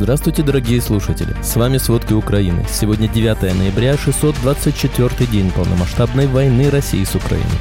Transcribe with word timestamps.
Здравствуйте, 0.00 0.44
дорогие 0.44 0.80
слушатели! 0.80 1.34
С 1.42 1.56
вами 1.56 1.76
«Сводки 1.76 2.12
Украины». 2.12 2.64
Сегодня 2.70 3.08
9 3.08 3.42
ноября, 3.58 3.96
624 3.96 5.26
день 5.28 5.50
полномасштабной 5.50 6.28
войны 6.28 6.70
России 6.70 7.02
с 7.02 7.16
Украиной. 7.16 7.58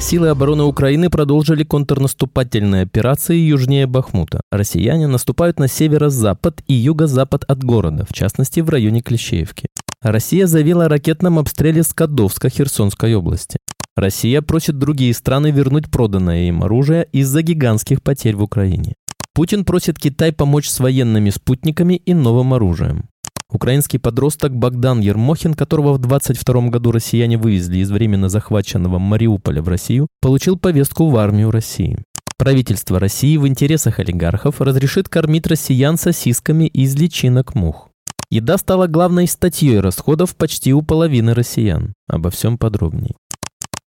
Силы 0.00 0.26
обороны 0.26 0.64
Украины 0.64 1.08
продолжили 1.08 1.62
контрнаступательные 1.62 2.82
операции 2.82 3.36
южнее 3.36 3.86
Бахмута. 3.86 4.40
Россияне 4.50 5.06
наступают 5.06 5.60
на 5.60 5.68
северо-запад 5.68 6.64
и 6.66 6.74
юго-запад 6.74 7.44
от 7.46 7.62
города, 7.62 8.04
в 8.04 8.12
частности 8.12 8.58
в 8.58 8.68
районе 8.68 9.02
Клещеевки. 9.02 9.68
Россия 10.02 10.48
заявила 10.48 10.86
о 10.86 10.88
ракетном 10.88 11.38
обстреле 11.38 11.84
Скадовска 11.84 12.48
Херсонской 12.48 13.14
области. 13.14 13.58
Россия 13.94 14.42
просит 14.42 14.78
другие 14.78 15.14
страны 15.14 15.52
вернуть 15.52 15.92
проданное 15.92 16.48
им 16.48 16.64
оружие 16.64 17.06
из-за 17.12 17.42
гигантских 17.42 18.02
потерь 18.02 18.34
в 18.34 18.42
Украине. 18.42 18.94
Путин 19.34 19.64
просит 19.64 19.98
Китай 19.98 20.30
помочь 20.30 20.68
с 20.68 20.78
военными 20.78 21.30
спутниками 21.30 21.94
и 21.94 22.12
новым 22.12 22.52
оружием. 22.52 23.08
Украинский 23.48 23.98
подросток 23.98 24.54
Богдан 24.54 25.00
Ермохин, 25.00 25.54
которого 25.54 25.94
в 25.94 25.98
22 25.98 26.68
году 26.68 26.92
россияне 26.92 27.38
вывезли 27.38 27.78
из 27.78 27.90
временно 27.90 28.28
захваченного 28.28 28.98
Мариуполя 28.98 29.62
в 29.62 29.68
Россию, 29.68 30.08
получил 30.20 30.58
повестку 30.58 31.08
в 31.08 31.16
армию 31.16 31.50
России. 31.50 31.98
Правительство 32.36 32.98
России 32.98 33.38
в 33.38 33.46
интересах 33.46 34.00
олигархов 34.00 34.60
разрешит 34.60 35.08
кормить 35.08 35.46
россиян 35.46 35.96
сосисками 35.96 36.66
из 36.66 36.94
личинок 36.96 37.54
мух. 37.54 37.88
Еда 38.30 38.58
стала 38.58 38.86
главной 38.86 39.28
статьей 39.28 39.80
расходов 39.80 40.36
почти 40.36 40.74
у 40.74 40.82
половины 40.82 41.34
россиян. 41.34 41.94
Обо 42.06 42.30
всем 42.30 42.58
подробнее. 42.58 43.14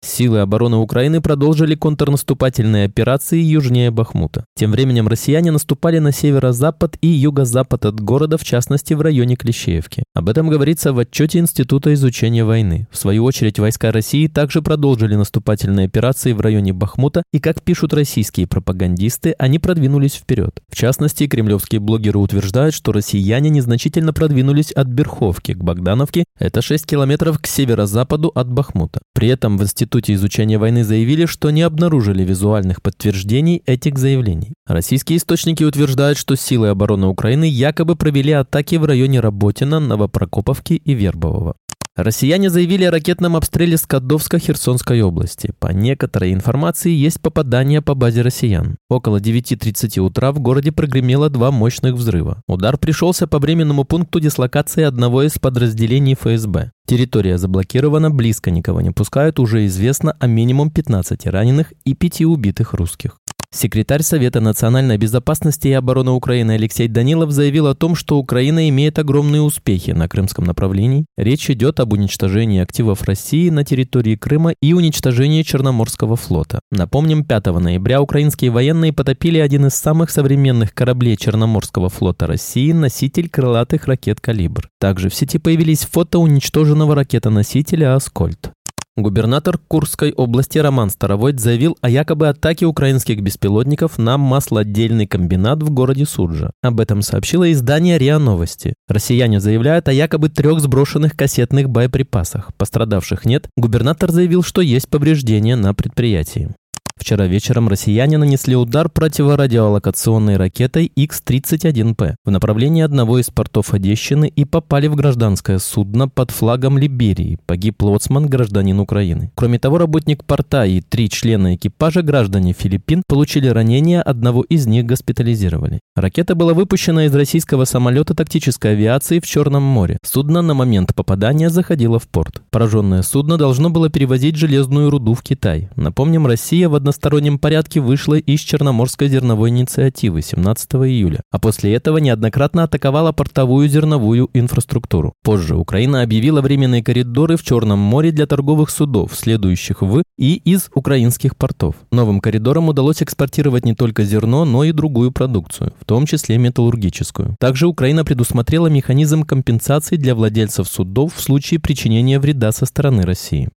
Силы 0.04 0.40
обороны 0.40 0.76
Украины 0.78 1.22
продолжили 1.22 1.76
контрнаступательные 1.76 2.86
операции 2.86 3.40
южнее 3.40 3.90
Бахмута. 3.90 4.44
Тем 4.54 4.72
временем 4.72 5.08
россияне 5.08 5.50
наступали 5.50 6.00
на 6.00 6.12
северо-запад 6.12 6.98
и 7.00 7.08
юго-запад 7.08 7.86
от 7.86 8.02
города, 8.02 8.38
в 8.38 8.44
частности 8.44 8.94
в 8.94 9.02
районе 9.02 9.38
Клещеевки. 9.38 10.04
Об 10.14 10.28
этом 10.28 10.50
говорится 10.50 10.92
в 10.92 11.00
отчете 11.00 11.40
Института 11.40 11.94
изучения 11.94 12.44
войны. 12.44 12.86
В 12.92 12.98
свою 12.98 13.24
очередь, 13.24 13.60
войска 13.60 13.94
России 13.94 14.28
также 14.28 14.62
продолжили 14.62 15.16
наступательные 15.16 15.86
операции 15.86 16.34
в 16.34 16.42
районе 16.42 16.74
Бахмута, 16.74 17.24
и, 17.32 17.40
как 17.40 17.62
пишут 17.62 17.94
российские 17.94 18.46
пропагандисты, 18.46 19.36
они 19.40 19.58
продвинулись 19.58 20.16
вперед. 20.16 20.62
В 20.70 20.76
частности, 20.76 21.28
кремлевские 21.28 21.80
блогеры 21.80 22.20
утверждают, 22.20 22.76
что 22.76 22.92
россияне 22.92 23.50
незначительно 23.50 24.12
продвинулись 24.12 24.74
от 24.74 24.88
Берховки 24.88 25.54
к 25.54 25.64
Богдановке, 25.64 26.26
это 26.38 26.62
6 26.62 26.86
километров 26.86 27.40
к 27.40 27.48
северо-западу 27.48 28.34
от 28.36 28.52
Бахмута. 28.52 29.00
При 29.14 29.30
этом 29.30 29.58
в 29.58 29.64
Институте 29.64 29.93
Институте 29.94 30.14
изучения 30.16 30.58
войны 30.58 30.84
заявили, 30.84 31.28
что 31.28 31.52
не 31.52 31.62
обнаружили 31.62 32.24
визуальных 32.24 32.82
подтверждений 32.82 33.62
этих 33.68 34.00
заявлений. 34.00 34.54
Российские 34.66 35.18
источники 35.18 35.64
утверждают, 35.64 36.18
что 36.18 36.36
силы 36.36 36.70
обороны 36.70 37.06
Украины 37.06 37.44
якобы 37.44 37.96
провели 37.96 38.32
атаки 38.32 38.78
в 38.78 38.86
районе 38.86 39.20
Работина, 39.20 39.80
Новопрокоповки 39.80 40.74
и 40.74 40.94
Вербового. 40.96 41.54
Россияне 41.96 42.50
заявили 42.50 42.86
о 42.86 42.92
ракетном 42.92 43.36
обстреле 43.36 43.78
Скадовска 43.78 44.40
Херсонской 44.40 45.04
области. 45.04 45.54
По 45.60 45.68
некоторой 45.68 46.34
информации 46.34 46.90
есть 46.90 47.22
попадание 47.22 47.84
по 47.84 47.94
базе 47.94 48.24
россиян. 48.24 48.78
Около 48.90 49.18
9.30 49.18 50.00
утра 50.00 50.32
в 50.32 50.40
городе 50.40 50.72
прогремело 50.72 51.30
два 51.30 51.52
мощных 51.52 51.94
взрыва. 51.94 52.42
Удар 52.48 52.80
пришелся 52.80 53.28
по 53.28 53.38
временному 53.38 53.84
пункту 53.84 54.20
дислокации 54.20 54.82
одного 54.82 55.22
из 55.22 55.38
подразделений 55.38 56.16
ФСБ. 56.16 56.72
Территория 56.88 57.38
заблокирована, 57.38 58.10
близко 58.10 58.50
никого 58.50 58.82
не 58.82 58.90
пускают, 58.90 59.40
уже 59.40 59.68
известно 59.68 60.18
о 60.20 60.26
минимум 60.26 60.72
15 60.72 61.28
раненых 61.28 61.74
и 61.86 61.94
5 61.94 62.22
убитых 62.22 62.74
русских. 62.74 63.20
Секретарь 63.56 64.02
Совета 64.02 64.42
национальной 64.42 64.98
безопасности 64.98 65.68
и 65.68 65.74
обороны 65.74 66.10
Украины 66.10 66.54
Алексей 66.54 66.88
Данилов 66.88 67.30
заявил 67.30 67.68
о 67.68 67.76
том, 67.76 67.94
что 67.94 68.18
Украина 68.18 68.68
имеет 68.70 68.98
огромные 68.98 69.44
успехи 69.44 69.92
на 69.92 70.10
крымском 70.10 70.44
направлении. 70.44 71.06
Речь 71.18 71.52
идет 71.52 71.80
об 71.80 71.94
уничтожении 71.94 72.60
активов 72.60 73.04
России 73.04 73.52
на 73.52 73.64
территории 73.64 74.16
Крыма 74.16 74.56
и 74.60 74.74
уничтожении 74.74 75.44
Черноморского 75.44 76.16
флота. 76.16 76.62
Напомним, 76.72 77.24
5 77.24 77.46
ноября 77.46 78.02
украинские 78.02 78.50
военные 78.50 78.92
потопили 78.92 79.38
один 79.38 79.68
из 79.68 79.76
самых 79.76 80.10
современных 80.10 80.74
кораблей 80.74 81.16
Черноморского 81.16 81.90
флота 81.90 82.26
России, 82.26 82.72
носитель 82.72 83.30
крылатых 83.30 83.86
ракет 83.86 84.20
«Калибр». 84.20 84.68
Также 84.80 85.10
в 85.10 85.16
сети 85.16 85.38
появились 85.38 85.86
фото 85.86 86.18
уничтоженного 86.18 86.96
ракетоносителя 86.96 87.94
«Аскольд». 87.94 88.52
Губернатор 88.96 89.58
Курской 89.58 90.12
области 90.12 90.60
Роман 90.60 90.92
Старовойт 90.92 91.40
заявил 91.40 91.76
о 91.82 91.90
якобы 91.90 92.28
атаке 92.28 92.68
украинских 92.68 93.22
беспилотников 93.22 93.98
на 93.98 94.20
маслоотдельный 94.20 95.08
комбинат 95.08 95.64
в 95.64 95.72
городе 95.72 96.06
Суджа. 96.06 96.52
Об 96.62 96.80
этом 96.80 97.02
сообщило 97.02 97.52
издание 97.52 97.98
РИА 97.98 98.20
Новости. 98.20 98.76
Россияне 98.88 99.40
заявляют 99.40 99.88
о 99.88 99.94
якобы 99.94 100.30
трех 100.30 100.60
сброшенных 100.60 101.16
кассетных 101.18 101.72
боеприпасах. 101.72 102.54
Пострадавших 102.56 103.26
нет. 103.26 103.48
Губернатор 103.58 104.12
заявил, 104.12 104.44
что 104.44 104.62
есть 104.62 104.88
повреждения 104.88 105.56
на 105.56 105.74
предприятии. 105.74 106.54
Вчера 107.04 107.28
вечером 107.28 107.68
россияне 107.68 108.18
нанесли 108.18 108.56
удар 108.56 108.88
противорадиолокационной 108.88 110.38
ракетой 110.38 110.86
X-31П 110.86 112.16
в 112.24 112.32
направлении 112.32 112.82
одного 112.82 113.20
из 113.20 113.30
портов 113.30 113.74
Одещины 113.74 114.32
и 114.34 114.46
попали 114.46 114.88
в 114.88 114.96
гражданское 114.96 115.60
судно 115.60 116.08
под 116.08 116.32
флагом 116.32 116.78
Либерии. 116.78 117.40
Погиб 117.46 117.84
лоцман, 117.84 118.28
гражданин 118.28 118.80
Украины. 118.80 119.34
Кроме 119.36 119.60
того, 119.60 119.80
работник 119.80 120.24
порта 120.24 120.66
и 120.66 120.80
три 120.80 121.10
члена 121.10 121.56
экипажа, 121.56 122.04
граждане 122.04 122.54
Филиппин, 122.54 123.04
получили 123.06 123.50
ранения, 123.50 124.02
одного 124.02 124.42
из 124.44 124.66
них 124.66 124.86
госпитализировали. 124.86 125.82
Ракета 125.98 126.36
была 126.36 126.54
выпущена 126.54 127.08
из 127.08 127.14
российского 127.14 127.66
самолета 127.66 128.16
тактической 128.16 128.72
авиации 128.72 129.20
в 129.20 129.28
Черном 129.28 129.64
море. 129.64 129.98
Судно 130.06 130.42
на 130.42 130.54
момент 130.54 130.96
попадания 130.96 131.50
заходило 131.50 132.00
в 132.00 132.08
порт. 132.08 132.42
Пораженное 132.50 133.02
судно 133.02 133.38
должно 133.38 133.70
было 133.70 133.90
перевозить 133.90 134.38
железную 134.38 134.90
руду 134.90 135.16
в 135.16 135.22
Китай. 135.22 135.68
Напомним, 135.76 136.28
Россия 136.28 136.70
в 136.70 136.76
одностороннем 136.94 137.40
порядке 137.40 137.80
вышла 137.80 138.16
из 138.16 138.40
Черноморской 138.42 139.10
зерновой 139.10 139.50
инициативы 139.50 140.22
17 140.22 140.74
июля, 140.74 141.22
а 141.32 141.40
после 141.40 141.74
этого 141.74 141.98
неоднократно 141.98 142.64
атаковала 142.64 143.12
портовую 143.12 143.68
зерновую 143.68 144.30
инфраструктуру. 144.34 145.14
Позже 145.24 145.56
Украина 145.56 146.04
объявила 146.04 146.42
временные 146.42 146.84
коридоры 146.84 147.36
в 147.36 147.44
Черном 147.44 147.80
море 147.80 148.12
для 148.12 148.28
торговых 148.28 148.70
судов, 148.70 149.16
следующих 149.16 149.82
в 149.82 150.04
и 150.20 150.36
из 150.36 150.70
украинских 150.76 151.36
портов. 151.36 151.76
Новым 151.92 152.20
коридорам 152.20 152.70
удалось 152.70 153.02
экспортировать 153.02 153.66
не 153.66 153.74
только 153.74 154.04
зерно, 154.04 154.46
но 154.46 154.64
и 154.64 154.72
другую 154.72 155.12
продукцию, 155.12 155.74
в 155.80 155.86
том 155.86 156.06
числе 156.06 156.38
металлургическую. 156.38 157.36
Также 157.40 157.66
Украина 157.66 158.06
предусмотрела 158.06 158.68
механизм 158.68 159.24
компенсации 159.24 159.96
для 159.96 160.14
владельцев 160.14 160.68
судов 160.68 161.16
в 161.16 161.22
случае 161.22 161.60
причинения 161.60 162.20
вреда 162.20 162.52
со 162.52 162.68
стороны 162.68 163.02
России. 163.04 163.50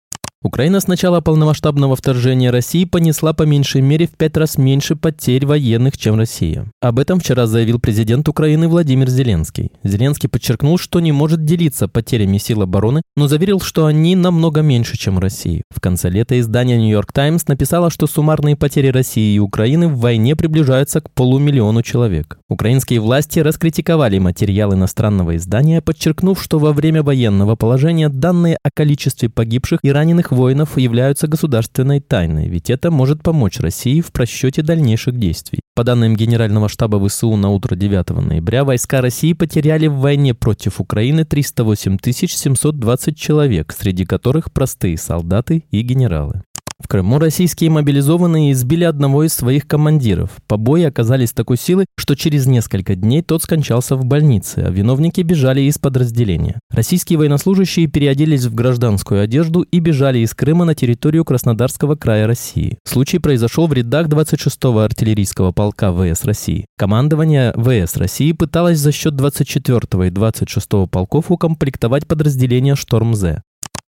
Украина 0.46 0.80
с 0.80 0.86
начала 0.86 1.22
полномасштабного 1.22 1.96
вторжения 1.96 2.52
России 2.52 2.86
понесла 2.86 3.34
по 3.34 3.42
меньшей 3.42 3.82
мере 3.82 4.06
в 4.06 4.12
пять 4.12 4.38
раз 4.38 4.60
меньше 4.60 4.96
потерь 4.96 5.44
военных, 5.44 5.98
чем 5.98 6.18
Россия. 6.18 6.68
Об 6.82 7.00
этом 7.00 7.20
вчера 7.20 7.48
заявил 7.48 7.80
президент 7.80 8.30
Украины 8.30 8.68
Владимир 8.68 9.10
Зеленский. 9.10 9.72
Зеленский 9.84 10.30
подчеркнул, 10.30 10.78
что 10.78 11.00
не 11.00 11.12
может 11.12 11.46
делиться 11.46 11.88
потерями 11.88 12.38
сил 12.38 12.62
обороны, 12.62 13.02
но 13.16 13.28
заверил, 13.28 13.60
что 13.60 13.88
они 13.88 14.16
намного 14.16 14.62
меньше, 14.62 15.00
чем 15.00 15.18
России. 15.18 15.64
В 15.74 15.82
конце 15.82 16.12
лета 16.12 16.40
издание 16.40 16.78
New 16.78 16.92
York 16.92 17.12
Times 17.12 17.48
написало, 17.48 17.90
что 17.90 18.06
суммарные 18.06 18.56
потери 18.56 18.90
России 18.90 19.34
и 19.34 19.40
Украины 19.40 19.88
в 19.88 19.98
войне 19.98 20.36
приближаются 20.36 21.02
к 21.02 21.10
полумиллиону 21.10 21.82
человек. 21.82 22.38
Украинские 22.50 23.00
власти 23.00 23.40
раскритиковали 23.40 24.20
материал 24.20 24.76
иностранного 24.76 25.38
издания, 25.38 25.82
подчеркнув, 25.82 26.40
что 26.40 26.60
во 26.60 26.72
время 26.72 27.02
военного 27.02 27.56
положения 27.56 28.10
данные 28.10 28.60
о 28.62 28.70
количестве 28.70 29.28
погибших 29.28 29.80
и 29.82 29.90
раненых 29.90 30.35
воинов 30.36 30.78
являются 30.78 31.28
государственной 31.28 32.00
тайной, 32.00 32.48
ведь 32.48 32.70
это 32.70 32.92
может 32.92 33.24
помочь 33.24 33.60
России 33.60 34.02
в 34.02 34.12
просчете 34.12 34.62
дальнейших 34.62 35.18
действий. 35.18 35.62
По 35.76 35.84
данным 35.84 36.16
Генерального 36.16 36.70
штаба 36.70 37.06
ВСУ 37.08 37.36
на 37.36 37.50
утро 37.50 37.76
9 37.76 38.10
ноября, 38.10 38.64
войска 38.64 39.02
России 39.02 39.34
потеряли 39.34 39.88
в 39.88 39.96
войне 39.96 40.34
против 40.34 40.80
Украины 40.80 41.26
308 41.26 41.98
720 42.04 43.18
человек, 43.18 43.74
среди 43.78 44.06
которых 44.06 44.52
простые 44.52 44.98
солдаты 44.98 45.66
и 45.72 45.82
генералы. 45.82 46.44
В 46.84 46.90
Крыму 46.90 47.20
российские 47.20 47.70
мобилизованные 47.70 48.52
избили 48.52 48.84
одного 48.84 49.24
из 49.24 49.34
своих 49.34 49.66
командиров. 49.66 50.32
Побои 50.46 50.84
оказались 50.84 51.32
такой 51.32 51.58
силы, 51.58 51.86
что 51.98 52.16
через 52.16 52.48
несколько 52.48 52.96
дней 52.96 53.22
тот 53.22 53.44
скончался 53.44 53.96
в 53.96 54.04
больнице, 54.04 54.60
а 54.60 54.70
виновники 54.70 55.22
бежали 55.22 55.62
из 55.62 55.78
подразделения. 55.78 56.60
Российские 56.70 57.18
военнослужащие 57.18 57.88
переоделись 57.88 58.44
в 58.44 58.54
гражданскую 58.54 59.22
одежду 59.22 59.62
и 59.62 59.80
бежали 59.80 60.20
из 60.20 60.34
Крыма 60.34 60.66
на 60.66 60.76
территорию 60.76 61.24
Краснодарского 61.24 61.96
края 61.96 62.28
России. 62.28 62.78
Случай 62.84 63.20
произошел 63.20 63.68
в 63.68 63.74
рядах 63.74 64.08
26-го 64.08 64.80
артиллерийского 64.80 65.54
полка 65.54 65.94
ВС 65.94 66.26
России. 66.26 66.66
Командование 66.78 67.54
ВС 67.54 67.96
России 67.96 68.34
пыталось 68.34 68.80
за 68.80 68.92
счет 68.92 69.14
24-го 69.14 70.04
и 70.04 70.10
26-го 70.10 70.88
полков 70.88 71.32
укомплектовать 71.32 72.06
подразделение 72.06 72.76
«Шторм-З». 72.76 73.42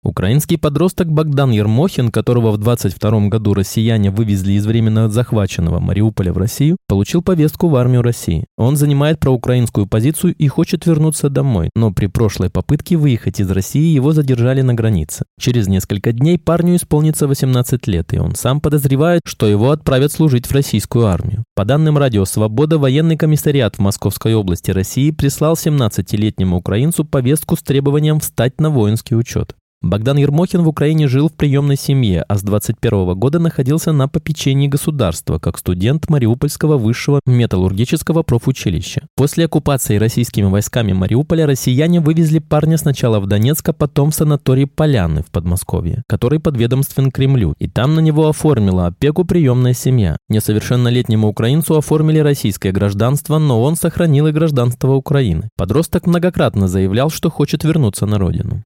Украинский 0.08 0.58
подросток 0.58 1.12
Богдан 1.12 1.52
Ермохин, 1.52 2.12
которого 2.12 2.52
в 2.52 2.58
22 2.58 3.28
году 3.28 3.54
россияне 3.54 4.10
вывезли 4.10 4.54
из 4.54 4.66
временно 4.66 5.10
захваченного 5.10 5.82
Мариуполя 5.82 6.32
в 6.32 6.38
Россию, 6.38 6.78
получил 6.88 7.22
повестку 7.22 7.68
в 7.68 7.76
армию 7.76 8.02
России. 8.02 8.46
Он 8.58 8.78
занимает 8.78 9.20
проукраинскую 9.20 9.86
позицию 9.86 10.34
и 10.34 10.48
хочет 10.48 10.86
вернуться 10.86 11.30
домой, 11.30 11.72
но 11.76 11.92
при 11.92 12.08
прошлой 12.08 12.50
попытке 12.50 12.96
выехать 12.96 13.42
из 13.42 13.52
России 13.52 13.94
его 13.94 14.14
задержали 14.14 14.62
на 14.62 14.74
границе. 14.74 15.26
Через 15.42 15.68
несколько 15.68 16.14
дней 16.14 16.40
парню 16.40 16.78
исполнится 16.78 17.28
18 17.28 17.86
лет, 17.88 18.14
и 18.14 18.20
он 18.20 18.34
сам 18.36 18.62
подозревает, 18.62 19.24
что 19.26 19.46
его 19.46 19.72
отправят 19.72 20.14
служить 20.14 20.48
в 20.48 20.54
российскую 20.54 21.08
армию. 21.08 21.44
По 21.54 21.66
данным 21.66 21.98
Радио 21.98 22.24
Свобода, 22.24 22.78
военный 22.78 23.18
комиссариат 23.18 23.76
в 23.76 23.80
Московской 23.80 24.36
области 24.36 24.72
России 24.72 25.12
прислал 25.12 25.56
17-летнему 25.56 26.56
украинцу 26.56 27.04
повестку 27.04 27.58
с 27.58 27.62
требованием 27.62 28.22
встать 28.22 28.62
на 28.62 28.70
воинский 28.70 29.16
учет. 29.16 29.57
Богдан 29.84 30.18
Ермохин 30.18 30.64
в 30.64 30.68
Украине 30.68 31.08
жил 31.08 31.30
в 31.30 31.34
приемной 31.34 31.78
семье, 31.78 32.26
а 32.28 32.36
с 32.36 32.42
21 32.42 33.14
года 33.14 33.38
находился 33.38 33.92
на 33.92 34.08
попечении 34.08 34.68
государства, 34.68 35.38
как 35.38 35.60
студент 35.60 36.10
Мариупольского 36.10 36.78
высшего 36.78 37.22
металлургического 37.28 38.24
профучилища. 38.24 39.08
После 39.16 39.46
оккупации 39.46 39.98
российскими 39.98 40.46
войсками 40.46 40.94
Мариуполя 40.94 41.46
россияне 41.46 42.00
вывезли 42.00 42.40
парня 42.40 42.78
сначала 42.78 43.20
в 43.20 43.28
Донецк, 43.28 43.70
а 43.70 43.74
потом 43.74 44.10
в 44.10 44.16
санаторий 44.16 44.66
Поляны 44.66 45.22
в 45.22 45.28
Подмосковье, 45.30 46.02
который 46.08 46.40
подведомствен 46.40 47.12
Кремлю, 47.12 47.54
и 47.60 47.68
там 47.70 47.94
на 47.94 48.00
него 48.00 48.28
оформила 48.28 48.88
опеку 48.88 49.26
приемная 49.26 49.74
семья. 49.74 50.18
Несовершеннолетнему 50.28 51.28
украинцу 51.28 51.78
оформили 51.78 52.18
российское 52.18 52.72
гражданство, 52.72 53.38
но 53.38 53.62
он 53.62 53.76
сохранил 53.76 54.26
и 54.26 54.32
гражданство 54.32 54.94
Украины. 54.94 55.50
Подросток 55.56 56.08
многократно 56.08 56.68
заявлял, 56.68 57.12
что 57.12 57.30
хочет 57.30 57.64
вернуться 57.64 58.08
на 58.08 58.18
родину. 58.18 58.64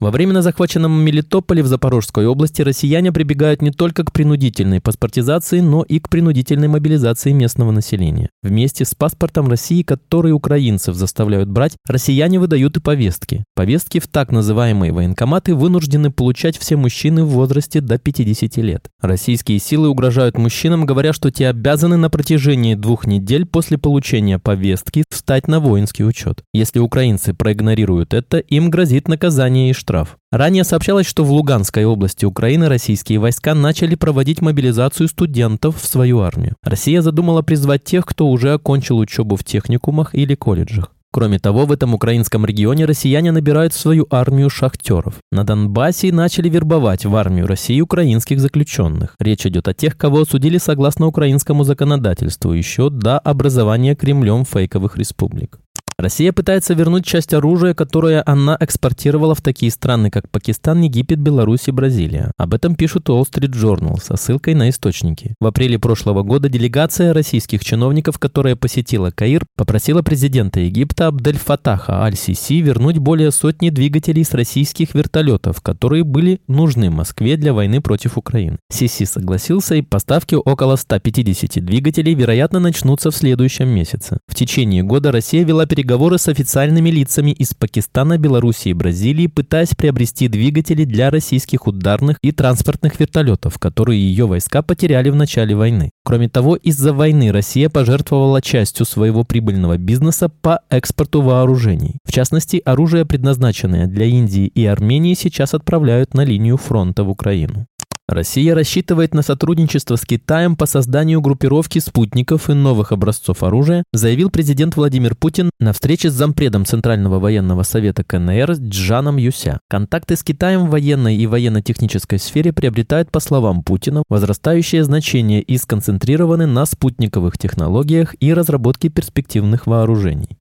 Во 0.00 0.12
временно 0.12 0.42
захваченном 0.42 0.92
Мелитополе 0.92 1.60
в 1.60 1.66
Запорожской 1.66 2.24
области 2.24 2.62
россияне 2.62 3.10
прибегают 3.10 3.62
не 3.62 3.72
только 3.72 4.04
к 4.04 4.12
принудительной 4.12 4.80
паспортизации, 4.80 5.58
но 5.58 5.82
и 5.82 5.98
к 5.98 6.08
принудительной 6.08 6.68
мобилизации 6.68 7.32
местного 7.32 7.72
населения. 7.72 8.30
Вместе 8.40 8.84
с 8.84 8.94
паспортом 8.94 9.48
России, 9.48 9.82
который 9.82 10.30
украинцев 10.30 10.94
заставляют 10.94 11.48
брать, 11.48 11.72
россияне 11.84 12.38
выдают 12.38 12.76
и 12.76 12.80
повестки. 12.80 13.42
Повестки 13.56 13.98
в 13.98 14.06
так 14.06 14.30
называемые 14.30 14.92
военкоматы 14.92 15.56
вынуждены 15.56 16.12
получать 16.12 16.56
все 16.56 16.76
мужчины 16.76 17.24
в 17.24 17.30
возрасте 17.30 17.80
до 17.80 17.98
50 17.98 18.56
лет. 18.58 18.88
Российские 19.02 19.58
силы 19.58 19.88
угрожают 19.88 20.38
мужчинам, 20.38 20.86
говоря, 20.86 21.12
что 21.12 21.32
те 21.32 21.48
обязаны 21.48 21.96
на 21.96 22.08
протяжении 22.08 22.76
двух 22.76 23.04
недель 23.04 23.46
после 23.46 23.78
получения 23.78 24.38
повестки 24.38 25.02
встать 25.10 25.48
на 25.48 25.58
воинский 25.58 26.04
учет. 26.04 26.44
Если 26.54 26.78
украинцы 26.78 27.34
проигнорируют 27.34 28.14
это, 28.14 28.38
им 28.38 28.70
грозит 28.70 29.08
наказание 29.08 29.70
и 29.70 29.72
штраф 29.72 29.87
штраф. 29.88 30.18
Ранее 30.30 30.64
сообщалось, 30.64 31.06
что 31.06 31.24
в 31.24 31.32
Луганской 31.32 31.86
области 31.86 32.26
Украины 32.26 32.68
российские 32.68 33.18
войска 33.18 33.54
начали 33.54 33.94
проводить 33.94 34.42
мобилизацию 34.42 35.08
студентов 35.08 35.80
в 35.80 35.86
свою 35.86 36.20
армию. 36.20 36.56
Россия 36.62 37.00
задумала 37.00 37.40
призвать 37.40 37.84
тех, 37.84 38.04
кто 38.04 38.28
уже 38.28 38.52
окончил 38.52 38.98
учебу 38.98 39.36
в 39.36 39.44
техникумах 39.44 40.14
или 40.14 40.34
колледжах. 40.34 40.92
Кроме 41.10 41.38
того, 41.38 41.64
в 41.64 41.72
этом 41.72 41.94
украинском 41.94 42.44
регионе 42.44 42.84
россияне 42.84 43.32
набирают 43.32 43.72
в 43.72 43.80
свою 43.80 44.06
армию 44.10 44.50
шахтеров. 44.50 45.14
На 45.32 45.42
Донбассе 45.42 46.12
начали 46.12 46.50
вербовать 46.50 47.06
в 47.06 47.16
армию 47.16 47.46
России 47.46 47.80
украинских 47.80 48.40
заключенных. 48.40 49.14
Речь 49.18 49.46
идет 49.46 49.68
о 49.68 49.72
тех, 49.72 49.96
кого 49.96 50.20
осудили 50.20 50.58
согласно 50.58 51.06
украинскому 51.06 51.64
законодательству 51.64 52.52
еще 52.52 52.90
до 52.90 53.18
образования 53.18 53.94
Кремлем 53.94 54.44
фейковых 54.44 54.98
республик. 54.98 55.58
Россия 56.00 56.32
пытается 56.32 56.74
вернуть 56.74 57.04
часть 57.04 57.34
оружия, 57.34 57.74
которое 57.74 58.22
она 58.24 58.56
экспортировала 58.60 59.34
в 59.34 59.42
такие 59.42 59.72
страны, 59.72 60.10
как 60.10 60.30
Пакистан, 60.30 60.82
Египет, 60.82 61.18
Беларусь 61.18 61.66
и 61.66 61.72
Бразилия. 61.72 62.30
Об 62.36 62.54
этом 62.54 62.76
пишут 62.76 63.08
Wall 63.08 63.24
Street 63.24 63.50
Journal 63.50 64.00
со 64.00 64.16
ссылкой 64.16 64.54
на 64.54 64.70
источники. 64.70 65.34
В 65.40 65.46
апреле 65.46 65.76
прошлого 65.76 66.22
года 66.22 66.48
делегация 66.48 67.12
российских 67.12 67.64
чиновников, 67.64 68.20
которая 68.20 68.54
посетила 68.54 69.10
Каир, 69.10 69.44
попросила 69.56 70.02
президента 70.02 70.60
Египта 70.60 71.08
Абдель 71.08 71.36
Фатаха 71.36 72.04
Аль-Сиси 72.04 72.60
вернуть 72.60 72.98
более 72.98 73.32
сотни 73.32 73.70
двигателей 73.70 74.22
с 74.22 74.34
российских 74.34 74.94
вертолетов, 74.94 75.60
которые 75.62 76.04
были 76.04 76.40
нужны 76.46 76.90
Москве 76.90 77.36
для 77.36 77.52
войны 77.52 77.80
против 77.80 78.16
Украины. 78.16 78.58
Сиси 78.70 79.02
согласился, 79.02 79.74
и 79.74 79.82
поставки 79.82 80.36
около 80.36 80.76
150 80.76 81.64
двигателей, 81.64 82.14
вероятно, 82.14 82.60
начнутся 82.60 83.10
в 83.10 83.16
следующем 83.16 83.66
месяце. 83.66 84.18
В 84.28 84.36
течение 84.36 84.84
года 84.84 85.10
Россия 85.10 85.44
вела 85.44 85.66
переговоры 85.66 85.87
переговоры 85.88 86.18
с 86.18 86.28
официальными 86.28 86.90
лицами 86.90 87.30
из 87.30 87.54
Пакистана, 87.54 88.18
Белоруссии 88.18 88.68
и 88.68 88.74
Бразилии, 88.74 89.26
пытаясь 89.26 89.74
приобрести 89.74 90.28
двигатели 90.28 90.84
для 90.84 91.08
российских 91.08 91.66
ударных 91.66 92.18
и 92.20 92.30
транспортных 92.30 93.00
вертолетов, 93.00 93.58
которые 93.58 93.98
ее 93.98 94.26
войска 94.26 94.60
потеряли 94.60 95.08
в 95.08 95.14
начале 95.14 95.56
войны. 95.56 95.88
Кроме 96.04 96.28
того, 96.28 96.56
из-за 96.56 96.92
войны 96.92 97.32
Россия 97.32 97.70
пожертвовала 97.70 98.42
частью 98.42 98.84
своего 98.84 99.24
прибыльного 99.24 99.78
бизнеса 99.78 100.28
по 100.28 100.60
экспорту 100.68 101.22
вооружений. 101.22 101.96
В 102.04 102.12
частности, 102.12 102.60
оружие, 102.66 103.06
предназначенное 103.06 103.86
для 103.86 104.04
Индии 104.04 104.46
и 104.46 104.66
Армении, 104.66 105.14
сейчас 105.14 105.54
отправляют 105.54 106.12
на 106.12 106.22
линию 106.22 106.58
фронта 106.58 107.02
в 107.02 107.08
Украину. 107.08 107.66
Россия 108.08 108.54
рассчитывает 108.54 109.12
на 109.12 109.20
сотрудничество 109.20 109.96
с 109.96 110.06
Китаем 110.06 110.56
по 110.56 110.64
созданию 110.64 111.20
группировки 111.20 111.78
спутников 111.78 112.48
и 112.48 112.54
новых 112.54 112.90
образцов 112.90 113.42
оружия, 113.42 113.84
заявил 113.92 114.30
президент 114.30 114.76
Владимир 114.76 115.14
Путин 115.14 115.50
на 115.60 115.74
встрече 115.74 116.08
с 116.08 116.14
зампредом 116.14 116.64
Центрального 116.64 117.18
военного 117.18 117.64
совета 117.64 118.04
КНР 118.04 118.52
Джаном 118.52 119.18
Юся. 119.18 119.60
Контакты 119.68 120.16
с 120.16 120.22
Китаем 120.22 120.66
в 120.66 120.70
военной 120.70 121.16
и 121.16 121.26
военно-технической 121.26 122.18
сфере 122.18 122.54
приобретают, 122.54 123.10
по 123.10 123.20
словам 123.20 123.62
Путина, 123.62 124.02
возрастающее 124.08 124.82
значение 124.84 125.42
и 125.42 125.58
сконцентрированы 125.58 126.46
на 126.46 126.64
спутниковых 126.64 127.36
технологиях 127.36 128.14
и 128.20 128.32
разработке 128.32 128.88
перспективных 128.88 129.66
вооружений. 129.66 130.37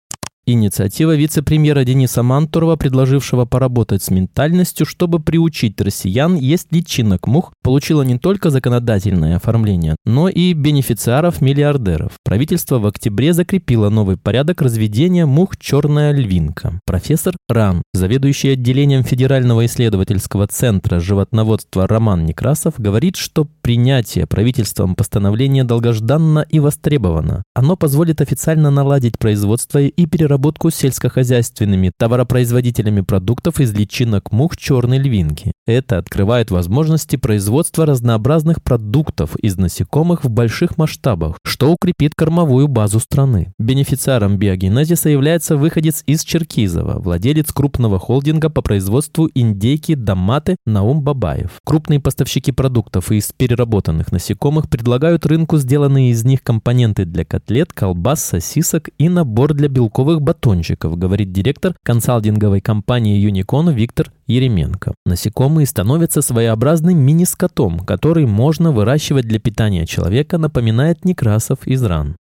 Инициатива 0.49 1.13
вице-премьера 1.13 1.83
Дениса 1.83 2.23
Мантурова, 2.23 2.77
предложившего 2.77 3.43
поработать 3.43 4.01
с 4.01 4.09
ментальностью, 4.09 4.85
чтобы 4.85 5.19
приучить 5.19 5.81
россиян 5.81 6.35
есть 6.35 6.71
личинок 6.71 7.27
мух, 7.27 7.51
получила 7.61 8.01
не 8.03 8.17
только 8.17 8.49
законодательное 8.49 9.35
оформление, 9.35 9.97
но 10.05 10.29
и 10.29 10.53
бенефициаров-миллиардеров. 10.53 12.13
Правительство 12.23 12.79
в 12.79 12.85
октябре 12.85 13.33
закрепило 13.33 13.89
новый 13.89 14.15
порядок 14.15 14.61
разведения 14.61 15.25
мух 15.25 15.57
«Черная 15.57 16.13
львинка». 16.13 16.79
Профессор 16.85 17.35
Ран, 17.49 17.83
заведующий 17.93 18.51
отделением 18.51 19.03
Федерального 19.03 19.65
исследовательского 19.65 20.47
центра 20.47 21.01
животноводства 21.01 21.89
Роман 21.89 22.23
Некрасов, 22.23 22.75
говорит, 22.77 23.17
что 23.17 23.49
принятие 23.61 24.25
правительством 24.25 24.95
постановления 24.95 25.65
долгожданно 25.65 26.45
и 26.47 26.59
востребовано. 26.61 27.43
Оно 27.53 27.75
позволит 27.75 28.21
официально 28.21 28.71
наладить 28.71 29.19
производство 29.19 29.79
и 29.79 30.05
переработку 30.05 30.36
переработку 30.37 30.69
сельскохозяйственными 30.69 31.91
товаропроизводителями 31.97 33.01
продуктов 33.01 33.59
из 33.59 33.73
личинок 33.73 34.31
мух 34.31 34.55
черной 34.55 34.99
львинки. 34.99 35.51
Это 35.65 35.97
открывает 35.97 36.51
возможности 36.51 37.15
производства 37.15 37.85
разнообразных 37.85 38.61
продуктов 38.61 39.35
из 39.37 39.57
насекомых 39.57 40.23
в 40.23 40.29
больших 40.29 40.77
масштабах, 40.77 41.39
что 41.43 41.71
укрепит 41.71 42.13
кормовую 42.15 42.67
базу 42.67 42.99
страны. 42.99 43.51
Бенефициаром 43.59 44.37
биогенезиса 44.37 45.09
является 45.09 45.57
выходец 45.57 46.03
из 46.05 46.23
Черкизова, 46.23 46.99
владелец 46.99 47.51
крупного 47.51 47.99
холдинга 47.99 48.49
по 48.49 48.61
производству 48.61 49.29
индейки 49.33 49.95
Даматы 49.95 50.57
Наум 50.65 51.01
Бабаев. 51.01 51.59
Крупные 51.65 51.99
поставщики 51.99 52.51
продуктов 52.51 53.11
из 53.11 53.31
переработанных 53.35 54.11
насекомых 54.11 54.69
предлагают 54.69 55.25
рынку 55.25 55.57
сделанные 55.57 56.11
из 56.11 56.23
них 56.23 56.43
компоненты 56.43 57.05
для 57.05 57.25
котлет, 57.25 57.73
колбас, 57.73 58.23
сосисок 58.23 58.89
и 58.97 59.09
набор 59.09 59.53
для 59.53 59.67
белковых 59.67 60.21
батончиков, 60.27 60.97
говорит 60.97 61.31
директор 61.31 61.73
консалтинговой 61.85 62.59
компании 62.59 63.17
Юникон 63.17 63.69
Виктор 63.69 64.11
Еременко. 64.27 64.93
Насекомые 65.05 65.65
становятся 65.65 66.21
своеобразным 66.21 66.97
мини-скотом, 66.97 67.79
который 67.79 68.25
можно 68.25 68.73
выращивать 68.73 69.25
для 69.25 69.39
питания 69.39 69.85
человека, 69.85 70.37
напоминает 70.37 71.05
Некрасов 71.05 71.65
из 71.65 71.81
ран. 71.81 72.17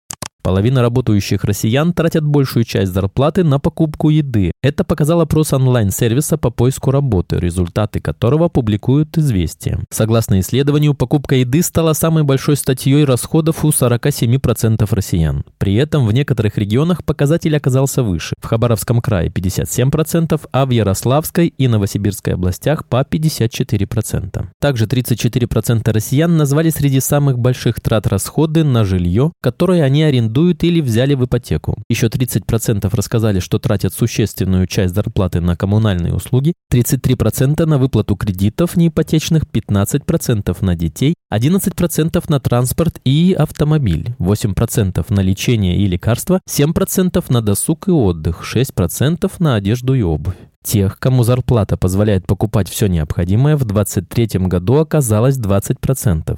Половина 0.44 0.82
работающих 0.82 1.46
россиян 1.46 1.94
тратят 1.94 2.26
большую 2.26 2.66
часть 2.66 2.92
зарплаты 2.92 3.46
на 3.46 3.60
покупку 3.60 4.10
еды. 4.10 4.52
Это 4.62 4.84
показал 4.84 5.22
опрос 5.22 5.54
онлайн-сервиса 5.54 6.38
по 6.38 6.50
поиску 6.50 6.92
работы, 6.92 7.38
результаты 7.38 8.02
которого 8.02 8.50
публикуют 8.50 9.18
«Известия». 9.18 9.80
Согласно 9.90 10.42
исследованию, 10.42 10.96
покупка 10.96 11.36
еды 11.36 11.64
стала 11.64 11.94
самой 11.94 12.24
большой 12.24 12.58
статьей 12.58 13.06
расходов 13.06 13.64
у 13.64 13.70
47% 13.70 14.86
россиян. 14.94 15.46
При 15.60 15.76
этом 15.76 16.06
в 16.06 16.12
некоторых 16.12 16.58
регионах 16.58 17.06
показатель 17.06 17.56
оказался 17.56 18.04
выше. 18.04 18.36
В 18.42 18.46
Хабаровском 18.46 19.00
крае 19.00 19.30
57%, 19.30 20.42
а 20.52 20.66
в 20.66 20.72
Ярославской 20.72 21.48
и 21.58 21.70
Новосибирской 21.70 22.34
областях 22.34 22.86
по 22.86 23.02
54%. 23.02 24.48
Также 24.60 24.88
34% 24.88 25.90
россиян 25.90 26.36
назвали 26.36 26.70
среди 26.70 27.00
самых 27.00 27.40
больших 27.40 27.80
трат 27.80 28.08
расходы 28.08 28.66
на 28.66 28.84
жилье, 28.84 29.32
которые 29.42 29.84
они 29.84 30.04
арендуют 30.04 30.33
арендуют 30.34 30.64
или 30.64 30.82
взяли 30.82 31.14
в 31.14 31.26
ипотеку. 31.26 31.78
Еще 31.90 32.08
30% 32.08 32.90
рассказали, 32.96 33.40
что 33.40 33.60
тратят 33.60 33.94
существенную 33.94 34.68
часть 34.68 34.96
зарплаты 34.96 35.42
на 35.42 35.56
коммунальные 35.56 36.14
услуги, 36.14 36.54
33% 36.72 37.66
на 37.66 37.78
выплату 37.78 38.16
кредитов 38.16 38.76
неипотечных, 38.76 39.44
15% 39.44 40.58
на 40.66 40.76
детей, 40.76 41.16
11% 41.32 42.24
на 42.28 42.40
транспорт 42.40 43.00
и 43.06 43.36
автомобиль, 43.38 44.16
8% 44.20 45.06
на 45.10 45.22
лечение 45.22 45.78
и 45.78 45.88
лекарства, 45.88 46.40
7% 46.50 47.24
на 47.30 47.42
досуг 47.42 47.88
и 47.88 47.92
отдых, 47.92 48.44
6% 48.44 49.32
на 49.40 49.56
одежду 49.56 49.94
и 49.94 50.02
обувь. 50.02 50.36
Тех, 50.64 50.98
кому 50.98 51.24
зарплата 51.24 51.76
позволяет 51.76 52.26
покупать 52.26 52.70
все 52.70 52.88
необходимое, 52.88 53.58
в 53.58 53.66
2023 53.66 54.48
году 54.48 54.76
оказалось 54.76 55.38
20% 55.38 56.38